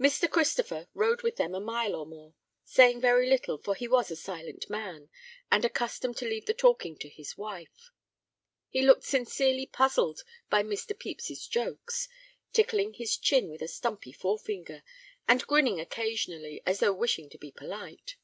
[0.00, 0.28] Mr.
[0.28, 4.16] Christopher rode with them a mile or more, saying very little, for he was a
[4.16, 5.08] silent man,
[5.48, 7.92] and accustomed to leave the talking to his wife.
[8.68, 10.88] He looked sincerely puzzled by Mr.
[10.88, 12.08] Pepys's jokes,
[12.52, 14.82] tickling his chin with a stumpy forefinger,
[15.28, 18.16] and grinning occasionally as though wishing to be polite.